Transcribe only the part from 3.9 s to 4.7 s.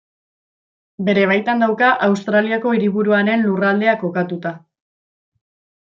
kokatuta.